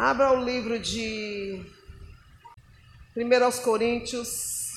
[0.00, 1.60] Abra o livro de
[3.16, 4.74] 1 Coríntios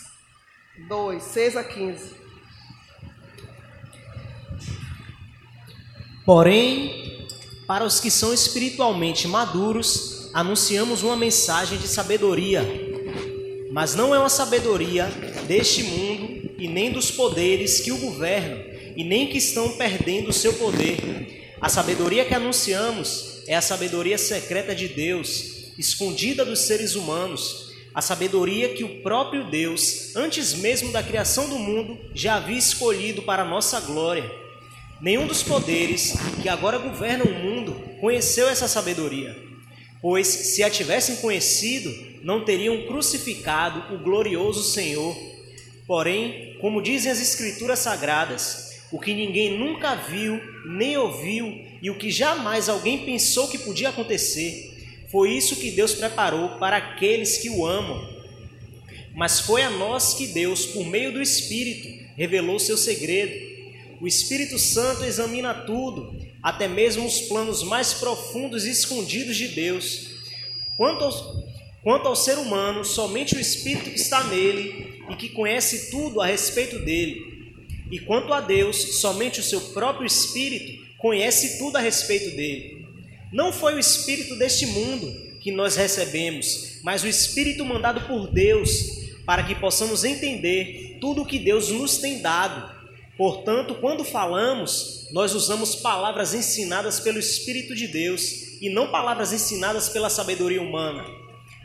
[0.89, 2.15] 2, 6 a 15.
[6.25, 7.27] Porém,
[7.67, 12.65] para os que são espiritualmente maduros, anunciamos uma mensagem de sabedoria,
[13.71, 15.05] mas não é uma sabedoria
[15.47, 18.57] deste mundo e nem dos poderes que o governam
[18.97, 21.53] e nem que estão perdendo o seu poder.
[21.61, 28.01] A sabedoria que anunciamos é a sabedoria secreta de Deus, escondida dos seres humanos, a
[28.01, 33.43] sabedoria que o próprio Deus, antes mesmo da criação do mundo, já havia escolhido para
[33.43, 34.29] nossa glória.
[35.01, 39.35] Nenhum dos poderes que agora governam o mundo conheceu essa sabedoria,
[40.01, 41.91] pois se a tivessem conhecido,
[42.23, 45.17] não teriam crucificado o glorioso Senhor.
[45.87, 51.97] Porém, como dizem as Escrituras Sagradas, o que ninguém nunca viu nem ouviu e o
[51.97, 54.71] que jamais alguém pensou que podia acontecer.
[55.09, 58.21] Foi isso que Deus preparou para aqueles que o amam.
[59.15, 63.51] Mas foi a nós que Deus, por meio do Espírito, revelou seu segredo.
[63.99, 70.11] O Espírito Santo examina tudo, até mesmo os planos mais profundos e escondidos de Deus.
[70.77, 71.11] Quanto ao,
[71.83, 76.25] quanto ao ser humano, somente o Espírito que está nele e que conhece tudo a
[76.25, 77.30] respeito dele.
[77.91, 82.87] E quanto a Deus, somente o seu próprio Espírito conhece tudo a respeito dele.
[83.33, 85.09] Não foi o espírito deste mundo
[85.41, 88.69] que nós recebemos, mas o espírito mandado por Deus,
[89.25, 92.81] para que possamos entender tudo o que Deus nos tem dado.
[93.17, 99.89] Portanto, quando falamos, nós usamos palavras ensinadas pelo Espírito de Deus e não palavras ensinadas
[99.89, 101.05] pela sabedoria humana.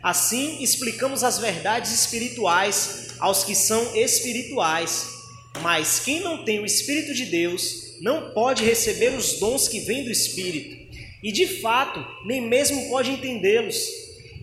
[0.03, 5.16] Assim, explicamos as verdades espirituais aos que são espirituais.
[5.63, 10.05] Mas quem não tem o Espírito de Deus não pode receber os dons que vêm
[10.05, 10.87] do Espírito
[11.23, 13.77] e, de fato, nem mesmo pode entendê-los.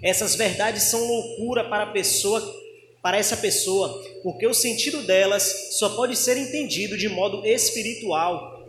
[0.01, 2.41] Essas verdades são loucura para a pessoa,
[3.01, 8.65] para essa pessoa, porque o sentido delas só pode ser entendido de modo espiritual.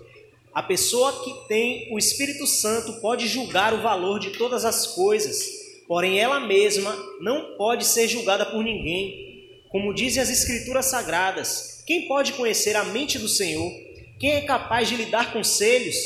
[0.55, 5.45] A pessoa que tem o Espírito Santo pode julgar o valor de todas as coisas,
[5.89, 9.49] porém ela mesma não pode ser julgada por ninguém.
[9.71, 13.71] Como dizem as Escrituras Sagradas, quem pode conhecer a mente do Senhor?
[14.19, 15.97] Quem é capaz de lhe dar conselhos?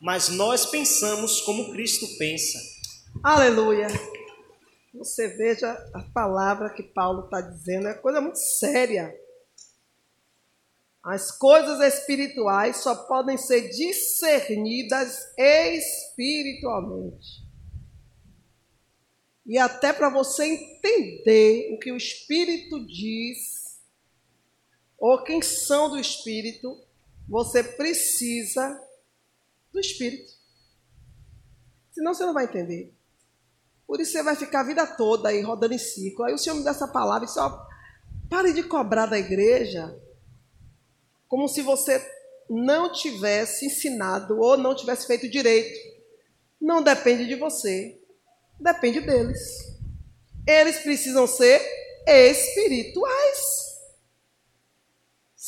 [0.00, 2.58] Mas nós pensamos como Cristo pensa.
[3.22, 3.88] Aleluia.
[4.94, 9.14] Você veja a palavra que Paulo está dizendo, é coisa muito séria.
[11.02, 17.46] As coisas espirituais só podem ser discernidas espiritualmente.
[19.46, 23.55] E até para você entender o que o Espírito diz,
[24.98, 26.80] ou quem são do Espírito,
[27.28, 28.80] você precisa
[29.72, 30.32] do Espírito.
[31.92, 32.94] Senão você não vai entender.
[33.86, 36.28] Por isso você vai ficar a vida toda aí rodando em círculo.
[36.28, 37.66] Aí o Senhor me dá essa palavra e só
[38.28, 39.96] pare de cobrar da igreja
[41.28, 42.04] como se você
[42.48, 45.78] não tivesse ensinado ou não tivesse feito direito.
[46.60, 48.00] Não depende de você,
[48.58, 49.40] depende deles.
[50.46, 51.60] Eles precisam ser
[52.06, 53.65] espirituais.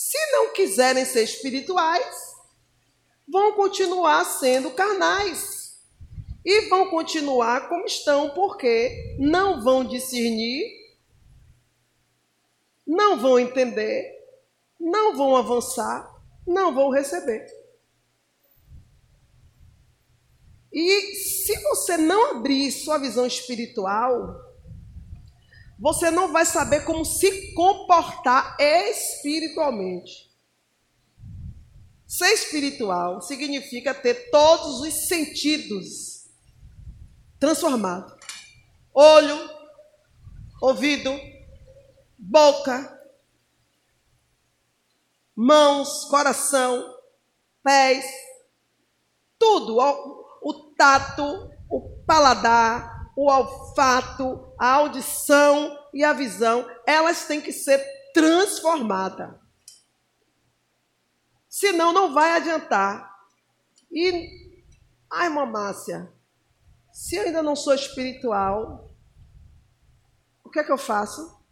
[0.09, 2.35] Se não quiserem ser espirituais,
[3.31, 5.83] vão continuar sendo carnais.
[6.43, 10.65] E vão continuar como estão, porque não vão discernir,
[12.87, 14.11] não vão entender,
[14.81, 16.11] não vão avançar,
[16.47, 17.47] não vão receber.
[20.73, 24.48] E se você não abrir sua visão espiritual,
[25.79, 30.29] você não vai saber como se comportar espiritualmente.
[32.07, 36.27] Ser espiritual significa ter todos os sentidos
[37.39, 38.15] transformados:
[38.93, 39.39] olho,
[40.61, 41.13] ouvido,
[42.19, 42.99] boca,
[45.37, 46.99] mãos, coração,
[47.63, 48.05] pés,
[49.39, 49.79] tudo,
[50.43, 57.85] o tato, o paladar, o olfato, a audição e a visão, elas têm que ser
[58.15, 59.35] transformadas.
[61.49, 63.13] Senão não vai adiantar.
[63.91, 64.57] E,
[65.11, 66.13] ai, irmã Márcia,
[66.93, 68.89] se eu ainda não sou espiritual,
[70.45, 71.43] o que é que eu faço?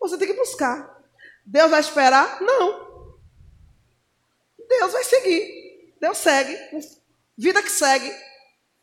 [0.00, 0.98] Você tem que buscar.
[1.44, 2.40] Deus vai esperar?
[2.40, 3.18] Não.
[4.66, 5.94] Deus vai seguir.
[6.00, 6.56] Deus segue.
[7.36, 8.29] Vida que segue.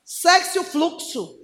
[0.07, 1.37] Segue-se o fluxo.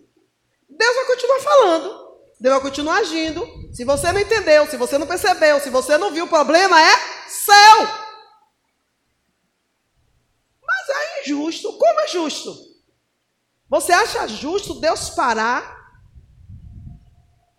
[0.69, 2.18] Deus vai continuar falando.
[2.39, 3.45] Deus vai continuar agindo.
[3.74, 6.95] Se você não entendeu, se você não percebeu, se você não viu, o problema é
[7.27, 7.80] seu.
[10.65, 11.77] Mas é injusto.
[11.77, 12.56] Como é justo?
[13.68, 15.83] Você acha justo Deus parar?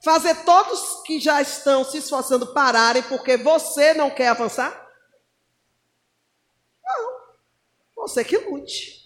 [0.03, 4.89] Fazer todos que já estão se esforçando pararem porque você não quer avançar?
[6.83, 7.21] Não.
[7.97, 9.04] Você que lute.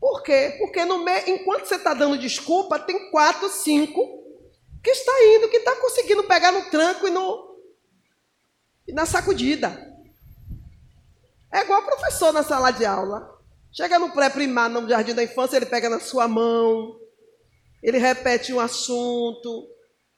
[0.00, 0.56] Por quê?
[0.58, 4.18] Porque no meio, enquanto você está dando desculpa, tem quatro, cinco
[4.82, 7.56] que está indo, que está conseguindo pegar no tranco e, no,
[8.86, 9.86] e na sacudida.
[11.52, 13.36] É igual professor na sala de aula.
[13.72, 16.98] Chega no pré-primário, no jardim da infância, ele pega na sua mão,
[17.82, 19.68] ele repete um assunto.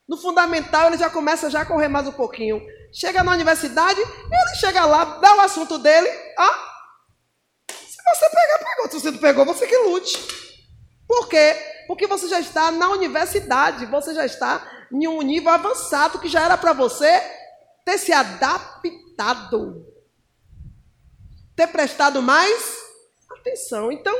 [0.07, 2.61] No fundamental, ele já começa já a correr mais um pouquinho.
[2.93, 6.09] Chega na universidade, ele chega lá, dá o assunto dele.
[6.09, 6.70] Se
[8.15, 8.91] você pegar, pegou.
[8.91, 10.17] Se você não pegou, você que lute.
[11.07, 11.55] Por quê?
[11.87, 16.41] Porque você já está na universidade, você já está em um nível avançado que já
[16.41, 17.21] era para você
[17.85, 19.85] ter se adaptado,
[21.55, 22.79] ter prestado mais
[23.29, 23.91] atenção.
[23.91, 24.15] Então,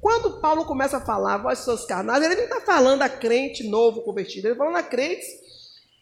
[0.00, 4.02] quando Paulo começa a falar, vós seus carnais, ele não está falando a crente novo
[4.02, 5.26] convertido, ele está falando a crentes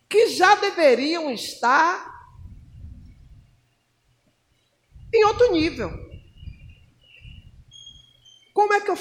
[0.08, 2.10] que já deveriam estar
[5.14, 6.11] em outro nível.
[8.52, 8.98] Como é que eu.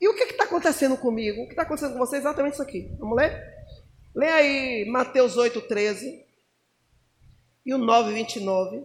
[0.00, 1.42] E o que está acontecendo comigo?
[1.42, 2.90] O que está acontecendo com você é exatamente isso aqui.
[2.98, 3.42] Vamos ler?
[4.14, 6.24] Lê aí Mateus 8, 13
[7.64, 8.82] e o 9, 29.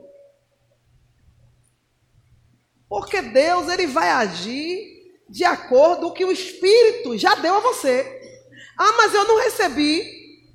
[2.89, 7.59] Porque Deus ele vai agir de acordo com o que o Espírito já deu a
[7.59, 8.19] você.
[8.77, 10.03] Ah, mas eu não recebi.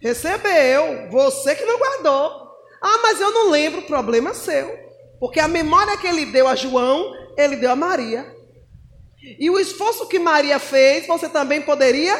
[0.01, 1.09] Recebeu.
[1.11, 2.47] Você que não guardou.
[2.83, 3.83] Ah, mas eu não lembro.
[3.83, 4.79] Problema seu.
[5.19, 8.36] Porque a memória que ele deu a João, ele deu a Maria.
[9.39, 12.17] E o esforço que Maria fez, você também poderia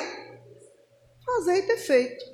[1.25, 2.25] fazer e ter feito.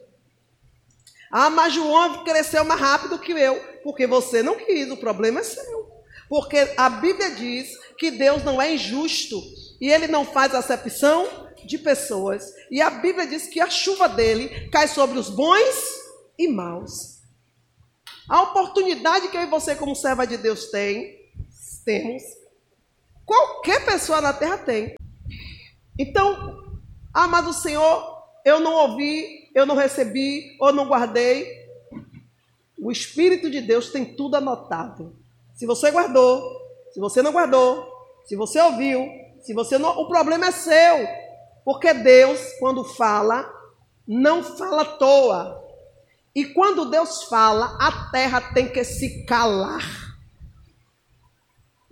[1.30, 3.58] Ah, mas João cresceu mais rápido que eu.
[3.82, 4.90] Porque você não quis.
[4.90, 5.90] O problema é seu.
[6.28, 9.42] Porque a Bíblia diz que Deus não é injusto
[9.80, 12.52] e ele não faz acepção de pessoas.
[12.70, 16.02] E a Bíblia diz que a chuva dele cai sobre os bons
[16.38, 17.20] e maus.
[18.28, 21.18] A oportunidade que eu e você, como serva de Deus, tem,
[21.84, 22.22] temos,
[23.24, 24.94] qualquer pessoa na terra tem.
[25.98, 26.62] Então,
[27.12, 31.46] amado Senhor, eu não ouvi, eu não recebi, ou não guardei.
[32.78, 35.16] O Espírito de Deus tem tudo anotado.
[35.54, 36.60] Se você guardou,
[36.92, 37.86] se você não guardou,
[38.24, 39.06] se você ouviu,
[39.40, 41.06] se você não, o problema é seu.
[41.64, 43.48] Porque Deus, quando fala,
[44.06, 45.62] não fala à toa.
[46.34, 50.11] E quando Deus fala, a terra tem que se calar.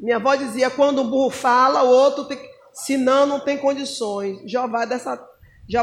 [0.00, 2.40] Minha avó dizia: quando o burro fala, o outro tem.
[2.72, 4.40] Senão, não tem condições.
[4.50, 5.22] Já vai dessa,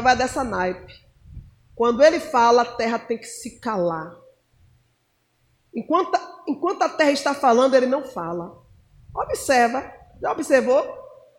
[0.02, 0.92] vai dessa naipe.
[1.74, 4.12] Quando ele fala, a terra tem que se calar.
[5.72, 6.18] Enquanto,
[6.48, 8.60] enquanto a terra está falando, ele não fala.
[9.14, 10.84] Observa, já observou?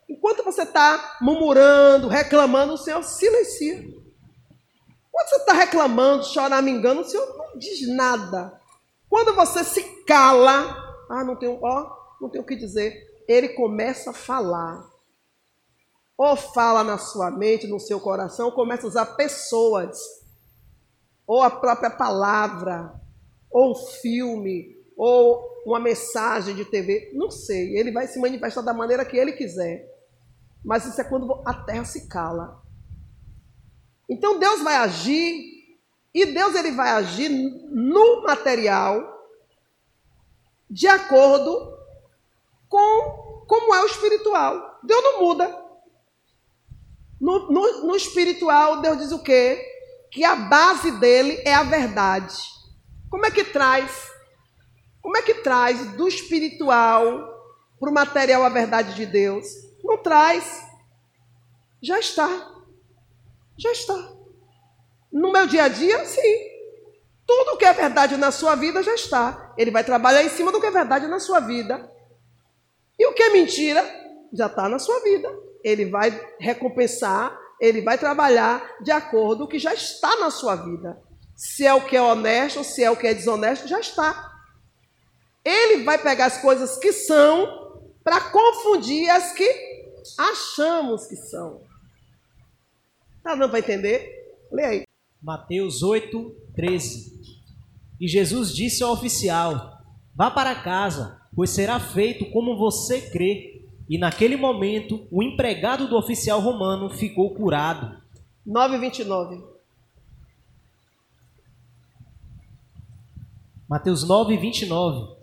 [0.08, 3.84] Enquanto você está murmurando, reclamando, o Senhor silencia.
[5.12, 8.60] Quando você está reclamando, choramingando, o Senhor não diz nada.
[9.10, 14.12] Quando você se cala, ah, não tenho, ó, não tenho o que dizer, ele começa
[14.12, 14.88] a falar.
[16.18, 19.98] Ou fala na sua mente, no seu coração, ou começa a usar pessoas,
[21.25, 22.94] ou a própria palavra,
[23.50, 27.77] ou um filme, ou uma mensagem de TV, não sei.
[27.77, 29.88] Ele vai se manifestar da maneira que ele quiser.
[30.63, 32.62] Mas isso é quando a terra se cala.
[34.10, 35.59] Então Deus vai agir
[36.14, 39.19] e Deus ele vai agir no material
[40.69, 41.79] de acordo
[42.69, 44.80] com como é o espiritual.
[44.83, 45.69] Deus não muda.
[47.19, 49.66] No, no, no espiritual, Deus diz o quê?
[50.11, 52.35] Que a base dele é a verdade.
[53.09, 54.09] Como é que traz?
[55.02, 57.28] Como é que traz do espiritual
[57.80, 59.45] para o material a verdade de Deus?
[59.83, 60.64] Não traz.
[61.81, 62.30] Já está.
[63.57, 64.14] Já está.
[65.11, 66.49] No meu dia a dia, sim.
[67.26, 69.54] Tudo que é verdade na sua vida já está.
[69.57, 71.92] Ele vai trabalhar em cima do que é verdade na sua vida.
[73.00, 73.82] E o que é mentira
[74.34, 75.34] já está na sua vida.
[75.64, 80.56] Ele vai recompensar, ele vai trabalhar de acordo com o que já está na sua
[80.58, 81.02] vida.
[81.36, 84.30] Se é o que é honesto, se é o que é desonesto, já está.
[85.44, 89.50] Ele vai pegar as coisas que são para confundir as que
[90.18, 91.62] achamos que são.
[93.24, 94.12] Tá dando para entender?
[94.52, 94.84] Lê aí.
[95.22, 97.20] Mateus 8, 13.
[98.00, 99.78] E Jesus disse ao oficial:
[100.16, 103.62] Vá para casa, pois será feito como você crê.
[103.90, 107.98] E naquele momento, o empregado do oficial romano ficou curado.
[108.46, 109.42] 9:29.
[113.69, 115.16] Mateus 9:29.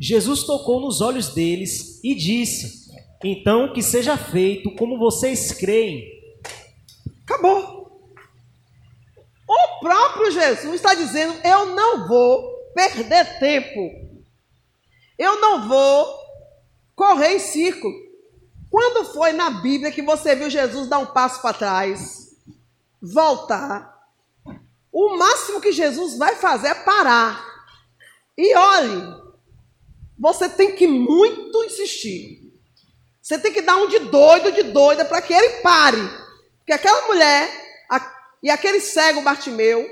[0.00, 2.90] Jesus tocou nos olhos deles e disse:
[3.22, 6.02] Então que seja feito como vocês creem.
[7.24, 8.08] Acabou.
[9.46, 14.07] O próprio Jesus está dizendo: Eu não vou perder tempo
[15.18, 16.18] eu não vou
[16.94, 17.94] correr em círculo.
[18.70, 22.36] Quando foi na Bíblia que você viu Jesus dar um passo para trás,
[23.00, 23.98] voltar?
[24.92, 27.44] O máximo que Jesus vai fazer é parar.
[28.36, 29.16] E olhe,
[30.18, 32.52] você tem que muito insistir.
[33.20, 36.00] Você tem que dar um de doido, de doida, para que ele pare.
[36.58, 37.48] Porque aquela mulher
[37.90, 39.86] a, e aquele cego Bartimeu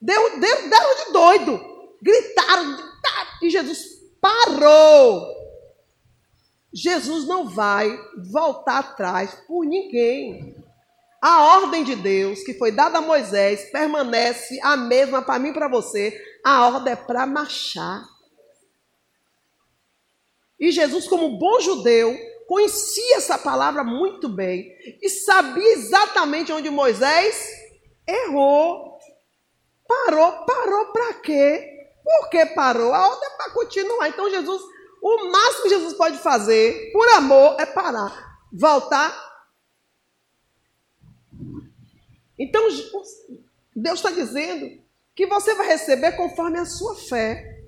[0.00, 1.76] deu, deu, deram de doido.
[2.02, 5.34] Gritaram, gritaram, e Jesus parou.
[6.72, 7.98] Jesus não vai
[8.30, 10.54] voltar atrás por ninguém.
[11.22, 15.54] A ordem de Deus que foi dada a Moisés permanece a mesma para mim e
[15.54, 16.16] para você.
[16.44, 18.04] A ordem é para marchar.
[20.60, 27.50] E Jesus, como bom judeu, conhecia essa palavra muito bem e sabia exatamente onde Moisés
[28.06, 28.98] errou.
[29.86, 31.75] Parou, parou para quê?
[32.06, 32.94] Por que parou?
[32.94, 34.08] A ordem é para continuar.
[34.08, 34.62] Então, Jesus,
[35.02, 39.12] o máximo que Jesus pode fazer, por amor, é parar, voltar.
[42.38, 42.62] Então,
[43.74, 44.80] Deus está dizendo
[45.16, 47.60] que você vai receber conforme a sua fé.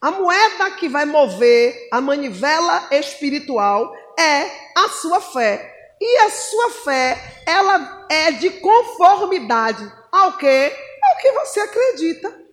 [0.00, 4.42] A moeda que vai mover a manivela espiritual é
[4.76, 5.72] a sua fé.
[6.00, 10.72] E a sua fé, ela é de conformidade ao que?
[11.02, 12.45] Ao que você acredita.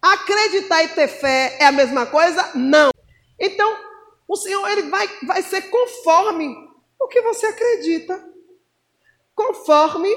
[0.00, 2.52] Acreditar e ter fé é a mesma coisa?
[2.54, 2.90] Não.
[3.38, 3.76] Então,
[4.26, 6.54] o Senhor ele vai, vai ser conforme
[7.00, 8.24] o que você acredita.
[9.34, 10.08] Conforme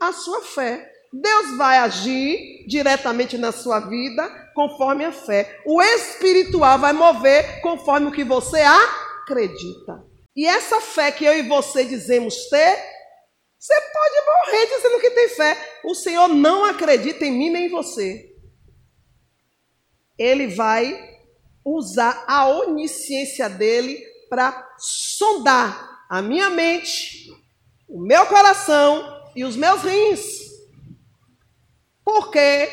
[0.00, 0.92] a sua fé.
[1.12, 5.60] Deus vai agir diretamente na sua vida conforme a fé.
[5.64, 10.04] O espiritual vai mover conforme o que você acredita.
[10.36, 12.78] E essa fé que eu e você dizemos ter,
[13.58, 15.80] você pode morrer dizendo que tem fé.
[15.84, 18.37] O Senhor não acredita em mim nem em você.
[20.18, 21.18] Ele vai
[21.64, 27.30] usar a onisciência dele para sondar a minha mente,
[27.86, 30.48] o meu coração e os meus rins.
[32.04, 32.70] Por quê?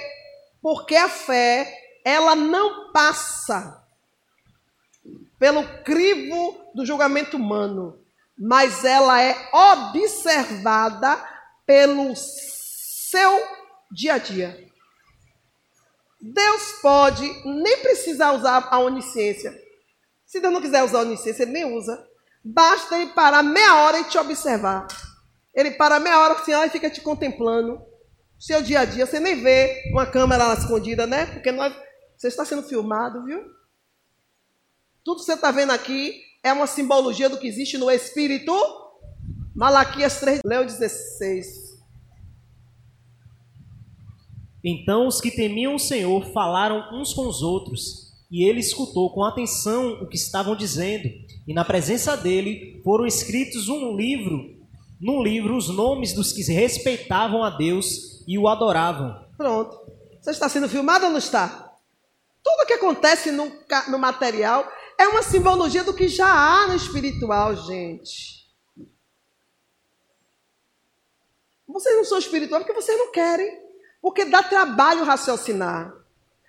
[0.62, 1.72] Porque a fé,
[2.04, 3.84] ela não passa
[5.38, 8.00] pelo crivo do julgamento humano,
[8.38, 11.24] mas ela é observada
[11.66, 13.44] pelo seu
[13.92, 14.64] dia a dia.
[16.34, 19.55] Deus pode nem precisar usar a onisciência.
[20.25, 22.03] Se Deus não quiser usar a onisciência, ele nem usa.
[22.44, 24.88] Basta ele parar meia hora e te observar.
[25.53, 27.79] Ele para meia hora assim, e fica te contemplando
[28.39, 31.25] seu dia a dia, você nem vê uma câmera lá escondida, né?
[31.27, 31.74] Porque nós,
[32.17, 33.41] você está sendo filmado, viu?
[35.03, 38.51] Tudo que você está vendo aqui é uma simbologia do que existe no Espírito.
[39.55, 41.64] Malaquias 3, Leo 16.
[44.67, 49.24] Então os que temiam o Senhor falaram uns com os outros, e ele escutou com
[49.24, 51.07] atenção o que estavam dizendo,
[51.48, 54.55] e na presença dele foram escritos um livro,
[55.00, 59.24] num livro os nomes dos que respeitavam a Deus e o adoravam.
[59.38, 59.79] Pronto.
[60.19, 61.75] Você está sendo filmado ou não está?
[62.43, 63.51] Tudo que acontece no,
[63.89, 64.67] no material
[64.98, 68.45] é uma simbologia do que já há no espiritual, gente.
[71.67, 73.64] Vocês não são espirituais porque vocês não querem.
[74.05, 75.91] Porque dá trabalho raciocinar.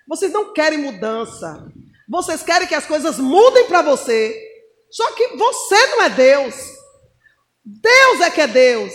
[0.07, 1.67] Vocês não querem mudança.
[2.07, 4.39] Vocês querem que as coisas mudem para você.
[4.91, 6.53] Só que você não é Deus.
[7.65, 8.93] Deus é que é Deus.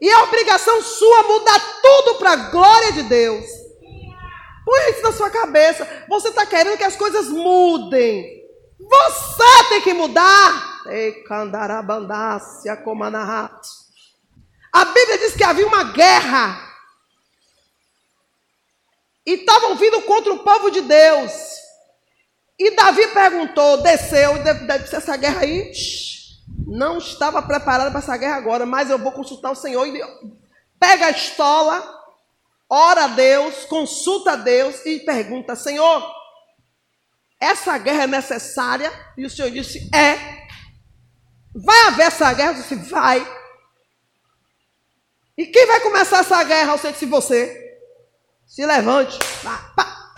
[0.00, 3.44] E é obrigação sua mudar tudo para a glória de Deus.
[4.64, 6.04] Põe isso na sua cabeça.
[6.08, 8.44] Você está querendo que as coisas mudem.
[8.78, 10.84] Você tem que mudar.
[14.72, 16.73] A Bíblia diz que havia uma guerra.
[19.26, 21.32] E estavam vindo contra o povo de Deus.
[22.58, 25.72] E Davi perguntou, desceu, deve, deve ser essa guerra aí.
[26.66, 29.86] Não estava preparado para essa guerra agora, mas eu vou consultar o Senhor.
[29.86, 30.00] E
[30.78, 31.82] pega a estola,
[32.68, 36.04] ora a Deus, consulta a Deus e pergunta: Senhor,
[37.40, 38.92] essa guerra é necessária?
[39.16, 40.44] E o Senhor disse: É.
[41.56, 42.52] Vai haver essa guerra?
[42.52, 43.26] Eu disse: Vai.
[45.36, 46.72] E quem vai começar essa guerra?
[46.72, 47.63] Eu sei que se você
[48.54, 49.18] se levante.
[49.42, 50.14] Pá, pá.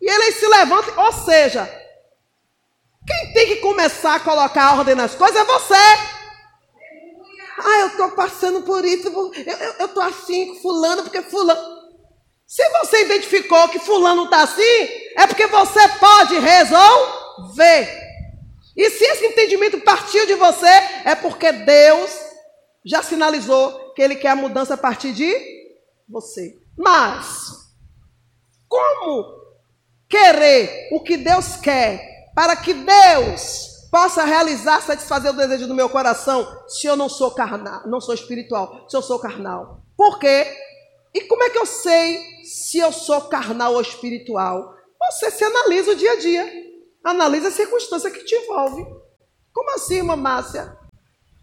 [0.00, 1.64] E ele se levanta, ou seja,
[3.06, 5.74] quem tem que começar a colocar ordem nas coisas é você.
[7.60, 9.08] Ah, eu estou passando por isso,
[9.78, 11.78] eu estou assim com fulano, porque fulano.
[12.44, 18.08] Se você identificou que fulano está assim, é porque você pode resolver.
[18.76, 20.66] E se esse entendimento partiu de você,
[21.04, 22.10] é porque Deus
[22.84, 25.32] já sinalizou que Ele quer a mudança a partir de
[26.08, 26.56] você.
[26.78, 27.74] Mas,
[28.68, 29.36] como
[30.08, 35.88] querer o que Deus quer, para que Deus possa realizar, satisfazer o desejo do meu
[35.88, 39.80] coração, se eu não sou carnal, não sou espiritual, se eu sou carnal?
[39.96, 40.46] Por quê?
[41.12, 44.72] E como é que eu sei se eu sou carnal ou espiritual?
[45.10, 46.68] Você se analisa o dia a dia.
[47.02, 48.84] Analisa a circunstância que te envolve.
[49.52, 50.76] Como assim, irmã Márcia?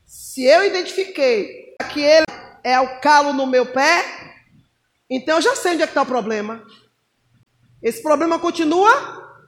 [0.05, 2.25] Se eu identifiquei que ele
[2.63, 4.34] é o calo no meu pé,
[5.09, 6.63] então eu já sei onde é que está o problema.
[7.81, 8.91] Esse problema continua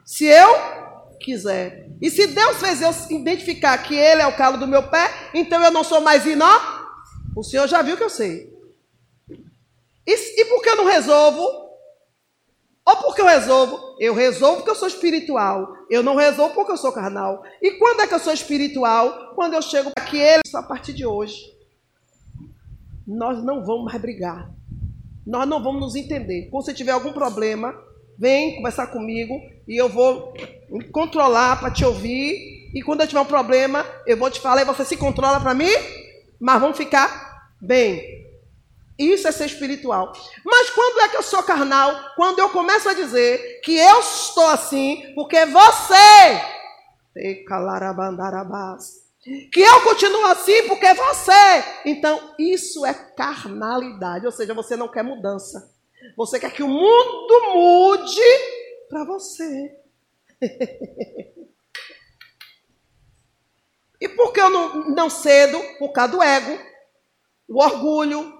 [0.05, 0.49] se eu
[1.19, 1.89] quiser.
[2.01, 5.63] E se Deus fez eu identificar que ele é o calo do meu pé, então
[5.63, 6.59] eu não sou mais inó?
[7.35, 8.55] O Senhor já viu que eu sei.
[10.05, 11.67] E, e por que eu não resolvo?
[12.85, 13.97] Ou porque eu resolvo?
[13.99, 15.75] Eu resolvo porque eu sou espiritual.
[15.89, 17.43] Eu não resolvo porque eu sou carnal.
[17.61, 19.33] E quando é que eu sou espiritual?
[19.35, 21.35] Quando eu chego aqui, ele, a partir de hoje,
[23.05, 24.49] nós não vamos mais brigar.
[25.27, 26.47] Nós não vamos nos entender.
[26.49, 27.75] Quando você tiver algum problema,
[28.17, 29.33] vem conversar comigo
[29.67, 30.33] e eu vou
[30.69, 32.71] me controlar para te ouvir.
[32.73, 35.53] E quando eu tiver um problema, eu vou te falar e você se controla para
[35.53, 35.71] mim,
[36.39, 38.01] mas vamos ficar bem.
[38.97, 40.13] Isso é ser espiritual.
[40.45, 41.93] Mas quando é que eu sou carnal?
[42.15, 46.41] Quando eu começo a dizer que eu estou assim porque você.
[49.51, 51.63] Que eu continuo assim porque você.
[51.85, 54.25] Então, isso é carnalidade.
[54.25, 55.75] Ou seja, você não quer mudança.
[56.15, 58.21] Você quer que o mundo mude
[58.87, 59.75] para você.
[63.99, 65.61] e por que eu não, não cedo?
[65.77, 66.57] Por causa do ego,
[67.49, 68.37] o orgulho,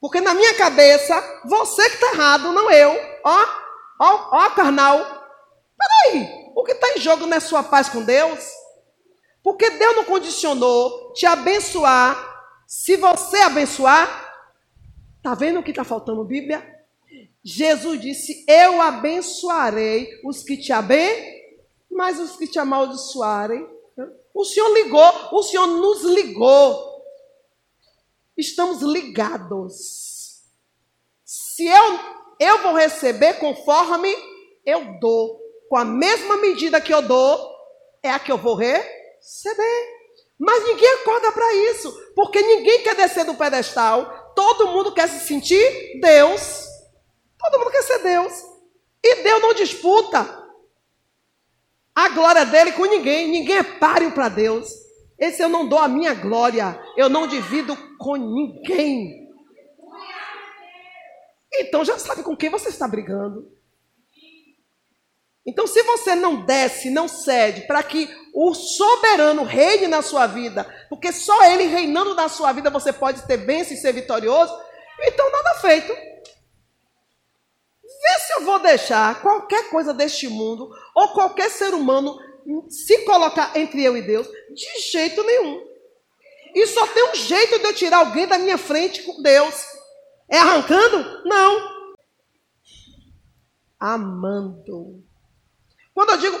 [0.00, 1.14] porque na minha cabeça,
[1.44, 2.90] você que está errado, não eu.
[3.24, 3.46] Ó,
[4.00, 4.98] ó, ó, carnal.
[5.78, 8.65] Peraí, o que está em jogo não é sua paz com Deus?
[9.46, 12.18] Porque Deus não condicionou te abençoar
[12.66, 14.44] se você abençoar.
[15.18, 16.84] Está vendo o que está faltando Bíblia?
[17.44, 21.46] Jesus disse: Eu abençoarei os que te abençoarem,
[21.88, 23.64] mas os que te amaldiçoarem.
[24.34, 27.04] O Senhor ligou, o Senhor nos ligou
[28.36, 30.42] estamos ligados.
[31.24, 32.00] Se eu,
[32.40, 34.12] eu vou receber conforme
[34.64, 37.48] eu dou, com a mesma medida que eu dou,
[38.02, 38.95] é a que eu vou receber.
[40.38, 45.26] Mas ninguém acorda para isso, porque ninguém quer descer do pedestal, todo mundo quer se
[45.26, 46.66] sentir Deus.
[47.38, 48.32] Todo mundo quer ser Deus.
[49.02, 50.46] E Deus não disputa
[51.94, 54.68] a glória dele com ninguém, ninguém é páreo para Deus.
[55.18, 59.26] Esse eu não dou a minha glória, eu não divido com ninguém.
[61.54, 63.50] Então já sabe com quem você está brigando.
[65.46, 70.66] Então, se você não desce, não cede para que o soberano reine na sua vida,
[70.90, 74.52] porque só ele reinando na sua vida você pode ter bênção e ser vitorioso,
[75.04, 75.92] então nada feito.
[77.82, 82.18] Vê se eu vou deixar qualquer coisa deste mundo ou qualquer ser humano
[82.68, 85.64] se colocar entre eu e Deus, de jeito nenhum.
[86.54, 89.54] E só tem um jeito de eu tirar alguém da minha frente com Deus.
[90.28, 91.22] É arrancando?
[91.24, 91.76] Não.
[93.78, 95.05] Amando.
[95.96, 96.38] Quando eu digo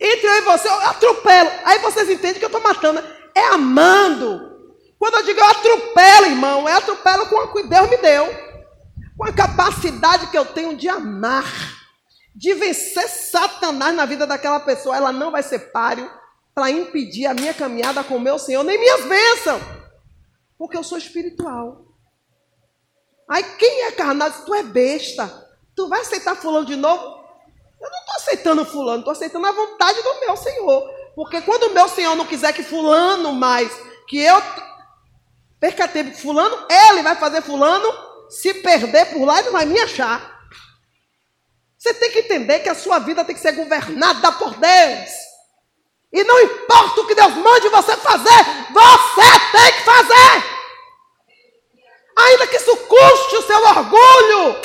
[0.00, 1.50] entre eu e você, eu atropelo.
[1.66, 3.04] Aí vocês entendem que eu estou matando.
[3.34, 4.50] É amando.
[4.98, 8.26] Quando eu digo eu atropelo, irmão, é atropelo com o que Deus me deu.
[9.14, 11.44] Com a capacidade que eu tenho de amar
[12.34, 16.10] de vencer Satanás na vida daquela pessoa, ela não vai ser páreo
[16.54, 19.62] para impedir a minha caminhada com o meu Senhor, nem minhas bênçãos,
[20.56, 21.84] porque eu sou espiritual.
[23.28, 27.23] Aí quem é carnal, tu é besta, tu vai aceitar fulano de novo?
[27.84, 30.90] Eu não estou aceitando fulano, estou aceitando a vontade do meu Senhor.
[31.14, 33.70] Porque quando o meu Senhor não quiser que fulano mais,
[34.08, 34.42] que eu
[35.60, 37.92] perca tempo com fulano, ele vai fazer fulano
[38.30, 40.32] se perder por lá e não vai me achar.
[41.78, 45.10] Você tem que entender que a sua vida tem que ser governada por Deus.
[46.10, 50.44] E não importa o que Deus mande você fazer, você tem que fazer.
[52.16, 54.60] Ainda que isso custe o seu orgulho,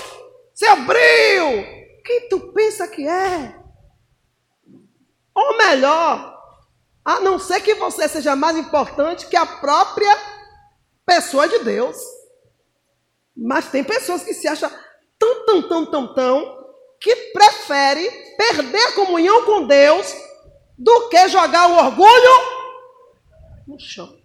[0.56, 1.79] seu brilho.
[2.10, 3.56] Quem tu pensa que é?
[5.36, 6.42] Ou melhor,
[7.06, 10.18] a não ser que você seja mais importante que a própria
[11.06, 11.96] pessoa de Deus.
[13.38, 14.72] Mas tem pessoas que se acham
[15.20, 20.12] tão, tão, tão, tão, tão, que prefere perder a comunhão com Deus
[20.80, 22.34] do que jogar o orgulho
[23.68, 24.20] no chão.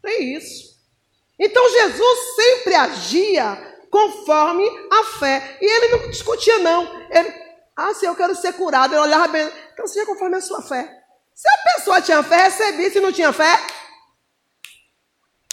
[0.00, 0.70] Tem isso.
[1.38, 5.58] Então Jesus sempre agia conforme a fé.
[5.60, 6.84] E ele não discutia, não.
[7.10, 7.34] Ele,
[7.76, 9.50] ah, se eu quero ser curado, ele olhava bem.
[9.72, 10.98] Então seja conforme a sua fé.
[11.34, 12.90] Se a pessoa tinha fé, recebia.
[12.90, 13.58] Se não tinha fé.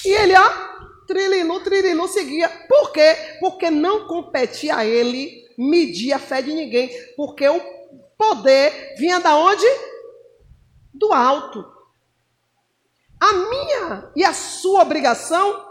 [0.06, 0.50] E ele, ó,
[1.08, 2.50] trililu, trililu, seguia.
[2.68, 3.16] Por quê?
[3.40, 6.90] Porque não competia a ele medir a fé de ninguém.
[7.16, 7.60] Porque o
[8.18, 9.66] poder vinha da onde?
[10.94, 11.66] Do alto.
[13.20, 15.67] A minha e a sua obrigação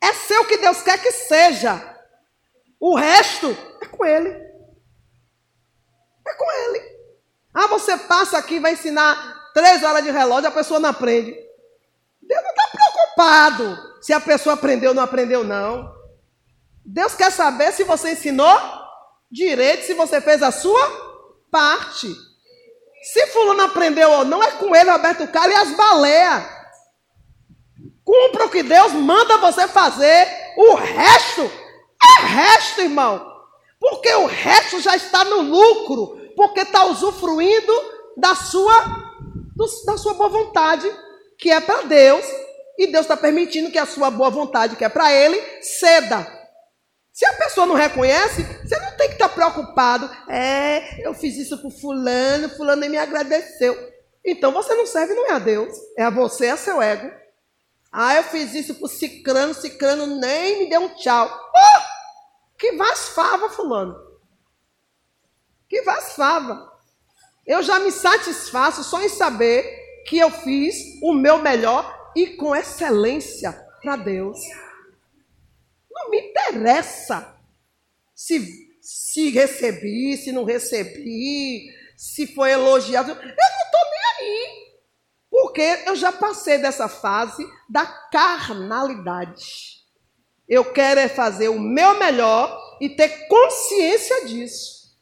[0.00, 1.98] é ser o que Deus quer que seja.
[2.78, 4.30] O resto é com Ele.
[6.26, 7.00] É com Ele.
[7.52, 11.32] Ah, você passa aqui vai ensinar três horas de relógio, a pessoa não aprende.
[12.22, 15.92] Deus não está preocupado se a pessoa aprendeu ou não aprendeu, não.
[16.84, 18.58] Deus quer saber se você ensinou
[19.30, 20.80] direito, se você fez a sua
[21.50, 22.08] parte.
[23.02, 26.59] Se fulano aprendeu ou não, é com ele, Roberto Carlos, e as baleias.
[28.10, 30.26] Cumpra o que Deus manda você fazer.
[30.56, 33.24] O resto é resto, irmão.
[33.78, 36.20] Porque o resto já está no lucro.
[36.34, 37.72] Porque está usufruindo
[38.16, 38.82] da sua,
[39.54, 40.90] do, da sua boa vontade,
[41.38, 42.26] que é para Deus.
[42.76, 46.26] E Deus está permitindo que a sua boa vontade, que é para Ele, ceda.
[47.12, 50.10] Se a pessoa não reconhece, você não tem que estar tá preocupado.
[50.28, 53.76] É, eu fiz isso para fulano, fulano nem me agradeceu.
[54.26, 57.19] Então você não serve não é a Deus, é a você, é a seu ego.
[57.92, 61.28] Ah, eu fiz isso pro cicrano, cicrano nem me deu um tchau.
[61.28, 63.96] Oh, que vasfava, fulano.
[65.68, 66.70] Que vasfava.
[67.46, 69.64] Eu já me satisfaço só em saber
[70.06, 74.38] que eu fiz o meu melhor e com excelência para Deus.
[75.90, 77.36] Não me interessa
[78.14, 83.10] se, se recebi, se não recebi, se foi elogiado.
[83.10, 83.99] Eu não estou aí.
[85.40, 89.80] Porque eu já passei dessa fase da carnalidade.
[90.46, 94.94] Eu quero é fazer o meu melhor e ter consciência disso.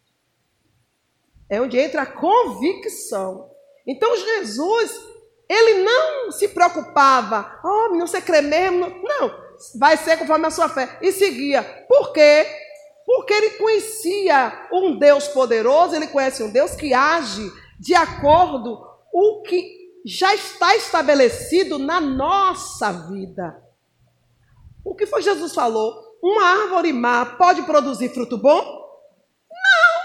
[1.51, 3.51] É onde entra a convicção.
[3.85, 5.01] Então Jesus,
[5.49, 8.87] ele não se preocupava, oh, não ser crê mesmo.
[9.03, 9.35] Não,
[9.75, 10.99] vai ser conforme a sua fé.
[11.03, 11.65] E seguia.
[11.89, 12.47] Por quê?
[13.05, 19.43] Porque ele conhecia um Deus poderoso, ele conhece um Deus que age de acordo o
[19.43, 23.63] que já está estabelecido na nossa vida.
[24.83, 26.17] O que foi Jesus falou?
[26.23, 28.59] Uma árvore má pode produzir fruto bom?
[29.51, 30.03] Não.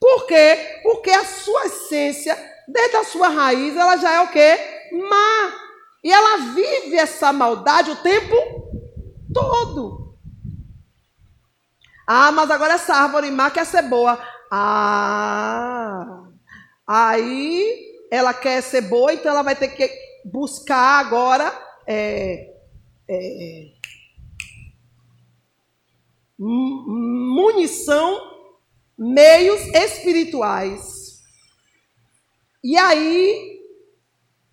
[0.00, 0.80] Por quê?
[0.82, 2.34] Porque a sua essência,
[2.66, 4.58] desde a sua raiz, ela já é o quê?
[4.92, 5.54] Má.
[6.02, 8.34] E ela vive essa maldade o tempo
[9.34, 10.16] todo.
[12.06, 14.18] Ah, mas agora essa árvore má quer ser boa.
[14.50, 16.22] Ah,
[16.86, 19.90] aí ela quer ser boa, então ela vai ter que
[20.22, 21.50] buscar agora
[21.86, 22.54] é,
[23.08, 23.72] é,
[26.38, 28.20] munição,
[28.98, 31.22] meios espirituais.
[32.62, 33.62] E aí,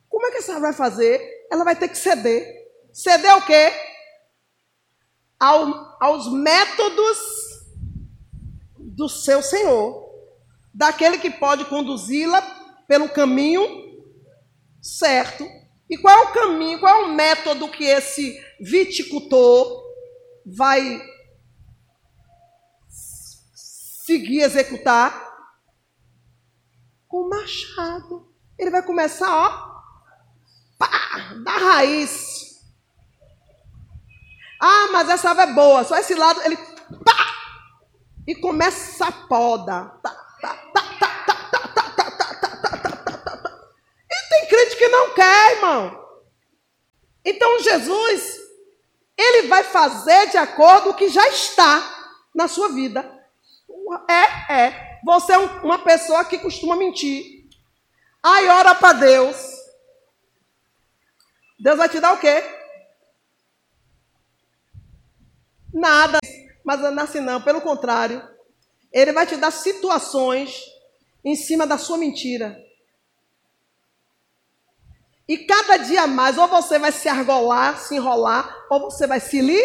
[0.07, 1.19] como é que essa vai fazer?
[1.51, 2.47] Ela vai ter que ceder.
[2.93, 3.73] Ceder o quê?
[5.37, 7.17] Ao, aos métodos
[8.77, 10.09] do seu Senhor,
[10.73, 12.58] daquele que pode conduzi-la
[12.89, 13.63] pelo caminho
[14.81, 15.47] certo.
[15.87, 19.83] E qual é o caminho, qual é o método que esse viticultor
[20.43, 20.99] vai
[23.53, 25.29] seguir, executar?
[27.07, 28.33] Com o machado.
[28.57, 29.81] Ele vai começar, ó,
[30.77, 32.59] pá, da raiz.
[34.59, 37.33] Ah, mas essa ave é boa, só esse lado, ele pá,
[38.27, 39.85] e começa a poda.
[40.03, 40.28] Tá,
[44.79, 46.09] que não quer, irmão.
[47.23, 48.39] Então Jesus,
[49.17, 53.01] ele vai fazer de acordo com o que já está na sua vida.
[54.09, 54.99] É, é.
[55.03, 57.45] Você é uma pessoa que costuma mentir.
[58.23, 59.35] Aí ora para Deus.
[61.59, 62.41] Deus vai te dar o quê?
[65.73, 66.19] Nada.
[66.63, 68.25] Mas não é assim não, pelo contrário.
[68.91, 70.63] Ele vai te dar situações
[71.23, 72.57] em cima da sua mentira.
[75.29, 79.39] E cada dia mais, ou você vai se argolar, se enrolar, ou você vai se
[79.39, 79.61] li.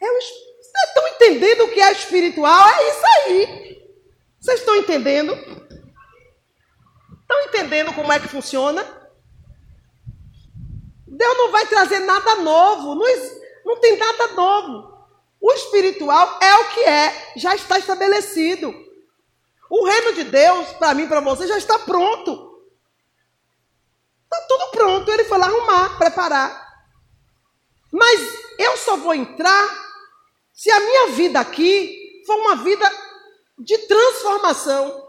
[0.00, 2.66] Vocês estão entendendo o que é espiritual?
[2.66, 3.92] É isso aí.
[4.40, 5.34] Vocês estão entendendo?
[7.20, 8.82] Estão entendendo como é que funciona?
[11.06, 12.94] Deus não vai trazer nada novo.
[12.94, 13.06] Não,
[13.66, 14.98] não tem nada novo.
[15.38, 18.74] O espiritual é o que é, já está estabelecido.
[19.68, 22.49] O reino de Deus, para mim, para você, já está pronto.
[24.32, 25.10] Está tudo pronto.
[25.10, 26.70] Ele foi lá arrumar, preparar.
[27.92, 28.20] Mas
[28.58, 29.68] eu só vou entrar
[30.54, 32.88] se a minha vida aqui for uma vida
[33.58, 35.08] de transformação.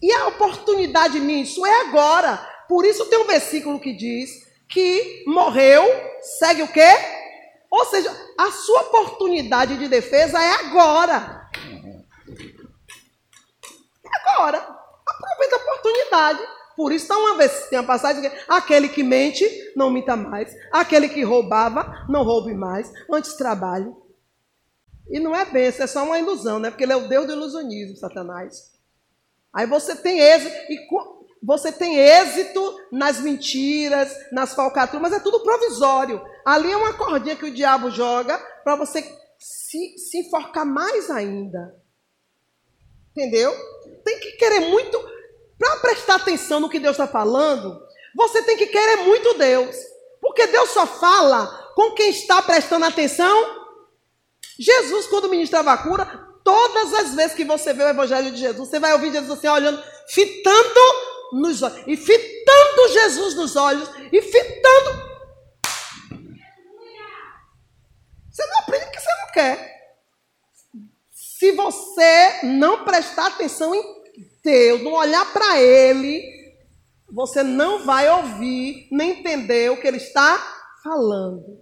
[0.00, 2.36] E a oportunidade nisso é agora.
[2.68, 4.30] Por isso tem um versículo que diz
[4.68, 5.82] que morreu,
[6.38, 6.88] segue o quê?
[7.70, 11.50] Ou seja, a sua oportunidade de defesa é agora.
[14.04, 14.58] É agora.
[14.58, 16.57] Aproveita a oportunidade.
[16.78, 20.54] Por isso, tá uma vez, tem uma passagem que aquele que mente, não minta mais.
[20.70, 22.88] Aquele que roubava, não roube mais.
[23.10, 23.92] Antes trabalhe.
[25.10, 26.70] E não é isso é só uma ilusão, né?
[26.70, 28.70] Porque ele é o Deus do ilusionismo, Satanás.
[29.52, 30.86] Aí você tem êxito, e
[31.42, 36.24] você tem êxito nas mentiras, nas falcatruas, mas é tudo provisório.
[36.44, 39.02] Ali é uma cordinha que o diabo joga para você
[39.36, 41.74] se, se enforcar mais ainda.
[43.10, 43.52] Entendeu?
[44.04, 44.96] Tem que querer muito,
[45.58, 47.82] para prestar atenção no que Deus está falando,
[48.14, 49.76] você tem que querer muito Deus.
[50.20, 53.66] Porque Deus só fala com quem está prestando atenção.
[54.58, 56.06] Jesus, quando ministrava a cura,
[56.44, 59.48] todas as vezes que você vê o Evangelho de Jesus, você vai ouvir Jesus assim,
[59.48, 60.80] olhando, fitando
[61.32, 65.08] nos olhos, e fitando Jesus nos olhos, e fitando.
[68.30, 69.78] Você não aprende porque você não quer.
[71.12, 73.97] Se você não prestar atenção em
[74.42, 76.22] Deus, não olhar para Ele,
[77.10, 80.38] você não vai ouvir nem entender o que Ele está
[80.82, 81.60] falando.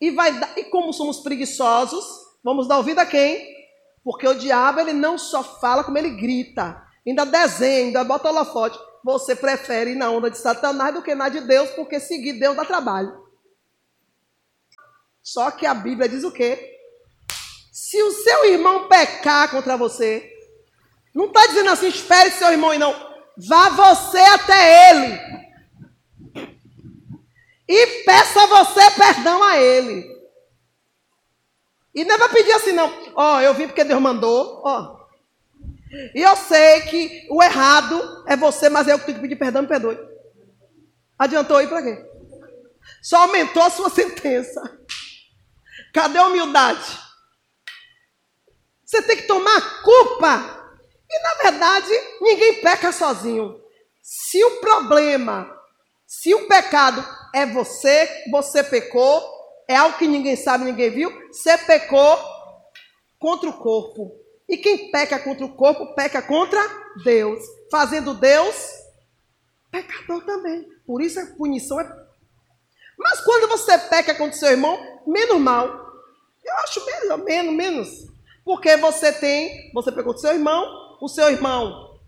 [0.00, 2.04] E, vai e como somos preguiçosos,
[2.42, 3.52] vamos dar ouvido a quem?
[4.02, 8.78] Porque o diabo ele não só fala, como ele grita ainda desenha, ainda bota holofote.
[9.04, 12.56] Você prefere ir na onda de Satanás do que na de Deus, porque seguir Deus
[12.56, 13.12] dá trabalho.
[15.22, 16.78] Só que a Bíblia diz o quê?
[17.72, 20.31] Se o seu irmão pecar contra você,
[21.14, 22.94] não está dizendo assim, espere seu irmão e não.
[23.36, 25.32] Vá você até ele.
[27.68, 30.10] E peça você perdão a ele.
[31.94, 32.92] E não é para pedir assim, não.
[33.14, 34.62] Ó, oh, eu vim porque Deus mandou.
[34.64, 35.02] Ó, oh,
[36.14, 39.62] e eu sei que o errado é você, mas eu que tenho que pedir perdão,
[39.62, 39.98] me perdoe.
[41.18, 42.10] Adiantou aí para quê?
[43.02, 44.60] Só aumentou a sua sentença.
[45.92, 46.98] Cadê a humildade?
[48.84, 50.61] Você tem que tomar culpa.
[51.12, 53.60] E na verdade, ninguém peca sozinho.
[54.00, 55.54] Se o problema,
[56.06, 59.22] se o pecado é você, você pecou,
[59.68, 62.18] é algo que ninguém sabe, ninguém viu, você pecou
[63.18, 64.10] contra o corpo.
[64.48, 66.60] E quem peca contra o corpo, peca contra
[67.04, 67.42] Deus.
[67.70, 68.82] Fazendo Deus
[69.72, 70.68] pecador também.
[70.86, 72.02] Por isso a punição é.
[72.98, 75.66] Mas quando você peca contra seu irmão, menos mal.
[76.44, 77.88] Eu acho melhor, menos, menos.
[78.44, 81.98] Porque você tem, você pecou contra seu irmão, o seu irmão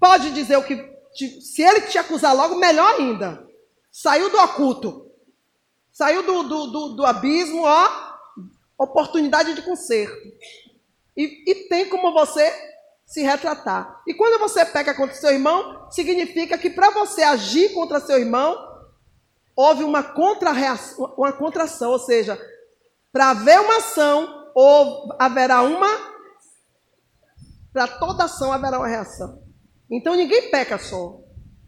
[0.00, 0.90] pode dizer o que.
[1.40, 3.46] Se ele te acusar logo, melhor ainda.
[3.90, 5.10] Saiu do oculto.
[5.92, 8.16] Saiu do, do, do, do abismo, ó.
[8.76, 10.16] Oportunidade de conserto.
[11.16, 12.50] E, e tem como você
[13.06, 14.02] se retratar.
[14.08, 18.56] E quando você peca contra seu irmão, significa que para você agir contra seu irmão,
[19.54, 20.50] houve uma, contra
[21.16, 22.40] uma contração, ou seja,
[23.12, 26.11] para haver uma ação, ou haverá uma.
[27.72, 29.42] Para toda ação haverá uma reação.
[29.90, 31.20] Então ninguém peca só.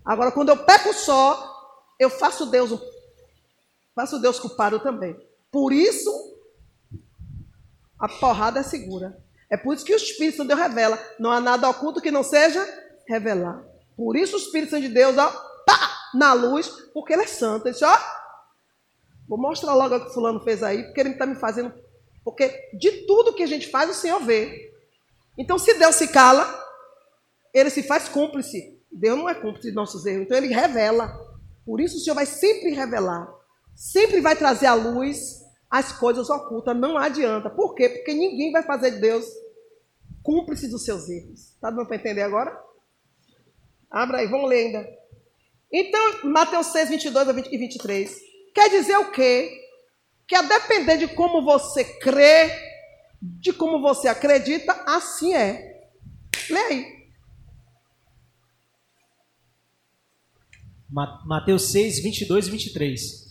[0.04, 1.52] Agora, quando eu peco só,
[1.98, 2.78] eu faço Deus,
[3.94, 5.16] faço Deus culpado também.
[5.50, 6.10] Por isso,
[7.98, 9.16] a porrada é segura.
[9.50, 10.98] É por isso que o Espírito Santo de Deus revela.
[11.18, 12.66] Não há nada oculto que não seja
[13.06, 13.64] revelar.
[13.96, 15.30] Por isso o Espírito Santo de Deus, ó,
[15.64, 15.78] pá,
[16.14, 17.66] na luz, porque ele é santo.
[17.66, 17.96] Ele disse, ó,
[19.28, 21.72] vou mostrar logo o que fulano fez aí, porque ele está me fazendo.
[22.24, 24.73] Porque de tudo que a gente faz, o Senhor vê.
[25.36, 26.46] Então, se Deus se cala,
[27.52, 28.80] ele se faz cúmplice.
[28.90, 31.12] Deus não é cúmplice de nossos erros, então ele revela.
[31.64, 33.28] Por isso o Senhor vai sempre revelar.
[33.74, 36.76] Sempre vai trazer à luz as coisas ocultas.
[36.76, 37.50] Não adianta.
[37.50, 37.88] Por quê?
[37.88, 39.24] Porque ninguém vai fazer de Deus
[40.22, 41.50] cúmplice dos seus erros.
[41.54, 42.56] Está dando para entender agora?
[43.90, 44.88] Abra aí, vamos ler ainda.
[45.72, 48.20] Então, Mateus 6, 22 a 20 e 23.
[48.54, 49.60] Quer dizer o quê?
[50.26, 52.48] Que a depender de como você crê,
[53.40, 55.88] de como você acredita, assim é.
[56.50, 56.94] Lê aí.
[61.24, 63.24] Mateus 6, 22 e 23.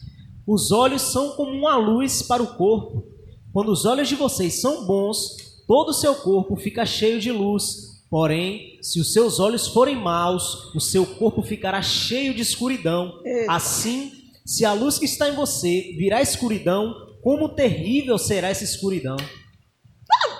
[0.45, 3.07] Os olhos são como uma luz para o corpo.
[3.53, 8.03] Quando os olhos de vocês são bons, todo o seu corpo fica cheio de luz.
[8.09, 13.21] Porém, se os seus olhos forem maus, o seu corpo ficará cheio de escuridão.
[13.23, 13.53] Eita.
[13.53, 14.11] Assim,
[14.45, 19.15] se a luz que está em você virá escuridão, como terrível será essa escuridão.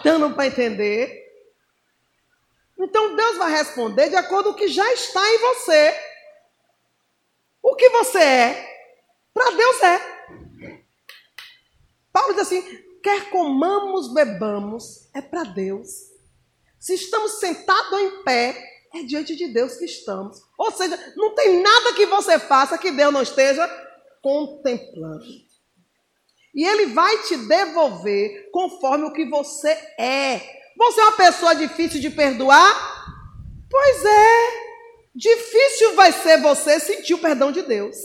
[0.04, 1.24] Dando para entender?
[2.78, 5.96] Então Deus vai responder de acordo com o que já está em você.
[7.62, 8.90] O que você é,
[9.34, 10.14] para Deus é.
[12.12, 12.62] Paulo diz assim:
[13.02, 16.12] quer comamos, bebamos, é para Deus.
[16.80, 18.62] Se estamos sentados ou em pé,
[18.94, 20.44] é diante de Deus que estamos.
[20.58, 23.66] Ou seja, não tem nada que você faça que Deus não esteja
[24.22, 25.26] contemplando.
[26.54, 30.40] E ele vai te devolver conforme o que você é.
[30.78, 33.06] Você é uma pessoa difícil de perdoar?
[33.70, 34.64] Pois é.
[35.16, 37.96] Difícil vai ser você sentir o perdão de Deus.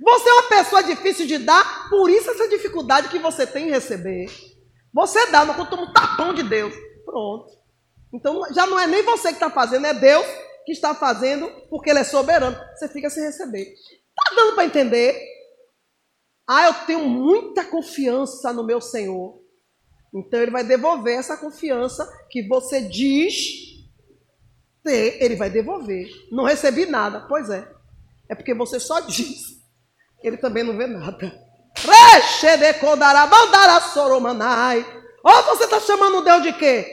[0.00, 3.70] Você é uma pessoa difícil de dar, por isso essa dificuldade que você tem em
[3.70, 4.26] receber.
[4.92, 6.74] Você dá, mas toma um tapão de Deus.
[7.04, 7.50] Pronto.
[8.12, 10.24] Então já não é nem você que está fazendo, é Deus
[10.64, 12.58] que está fazendo, porque Ele é soberano.
[12.74, 13.74] Você fica sem receber.
[14.18, 15.20] Está dando para entender?
[16.46, 19.42] Ah, eu tenho muita confiança no meu Senhor.
[20.14, 23.34] Então Ele vai devolver essa confiança que você diz
[24.82, 26.08] ter, Ele vai devolver.
[26.30, 27.26] Não recebi nada.
[27.28, 27.68] Pois é.
[28.28, 29.60] É porque você só diz.
[30.22, 31.32] Ele também não vê nada.
[35.24, 36.86] Ou você está chamando Deus de quê?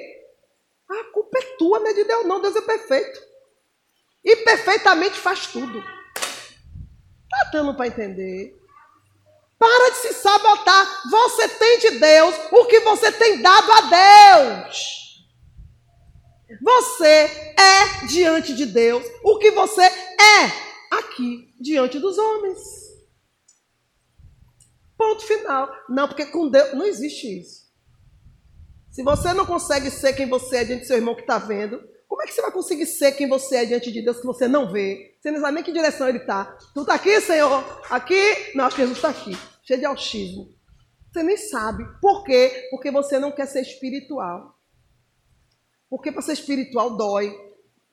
[0.90, 2.42] A culpa é tua, não é de Deus, não.
[2.42, 3.22] Deus é perfeito.
[4.24, 5.84] E perfeitamente faz tudo.
[7.42, 8.56] Está dando para entender?
[9.58, 11.10] Para de se sabotar.
[11.10, 13.82] Você tem de Deus o que você tem dado a
[14.62, 15.26] Deus.
[16.62, 22.60] Você é diante de Deus o que você é aqui diante dos homens.
[24.98, 25.72] Ponto final.
[25.90, 27.62] Não, porque com Deus não existe isso.
[28.92, 31.82] Se você não consegue ser quem você é diante do seu irmão que está vendo,
[32.12, 34.46] como é que você vai conseguir ser quem você é diante de Deus que você
[34.46, 35.16] não vê?
[35.18, 36.44] Você não sabe nem que direção ele está.
[36.74, 37.64] Tu está aqui, Senhor?
[37.90, 38.52] Aqui?
[38.54, 39.32] Não, acho que Jesus está aqui.
[39.64, 40.50] Cheio de autismo.
[41.10, 41.86] Você nem sabe.
[42.02, 42.68] Por quê?
[42.70, 44.60] Porque você não quer ser espiritual.
[45.90, 47.34] Porque para ser espiritual dói.